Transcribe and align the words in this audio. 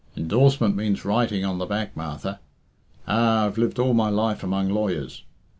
Endorsement 0.17 0.75
means 0.75 1.05
writing 1.05 1.45
on 1.45 1.59
the 1.59 1.67
back, 1.67 1.95
Martha. 1.95 2.39
Ah! 3.07 3.45
I've 3.45 3.59
lived 3.59 3.77
all 3.77 3.93
my 3.93 4.09
life 4.09 4.41
among 4.43 4.69
lawyers. 4.69 5.21